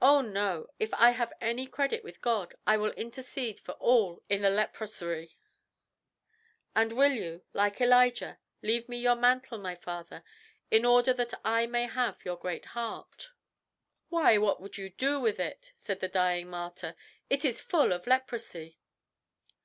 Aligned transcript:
"Oh 0.00 0.20
no! 0.20 0.70
If 0.78 0.94
I 0.94 1.10
have 1.10 1.32
any 1.40 1.66
credit 1.66 2.04
with 2.04 2.20
God, 2.20 2.54
I 2.64 2.76
will 2.76 2.92
intercede 2.92 3.58
for 3.58 3.72
all 3.80 4.22
in 4.28 4.42
the 4.42 4.50
Leproserie." 4.50 5.34
"And 6.76 6.92
will 6.92 7.10
you, 7.10 7.42
like 7.52 7.80
Elijah, 7.80 8.38
leave 8.62 8.88
me 8.88 8.98
your 8.98 9.16
mantle, 9.16 9.58
my 9.58 9.74
father, 9.74 10.22
in 10.70 10.84
order 10.84 11.12
that 11.14 11.34
I 11.44 11.66
may 11.66 11.86
have 11.88 12.24
your 12.24 12.36
great 12.36 12.66
heart?" 12.66 13.32
"Why, 14.10 14.38
what 14.38 14.60
would 14.60 14.78
you 14.78 14.90
do 14.90 15.18
with 15.18 15.40
it?" 15.40 15.72
said 15.74 15.98
the 15.98 16.06
dying 16.06 16.50
martyr, 16.50 16.94
"it 17.28 17.44
is 17.44 17.60
full 17.60 17.92
of 17.92 18.06
leprosy." 18.06 18.78